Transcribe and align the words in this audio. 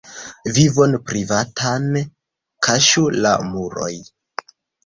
Vivon 0.53 0.95
privatan 1.09 1.85
kaŝu 2.69 3.05
la 3.27 3.35
muroj. 3.53 3.93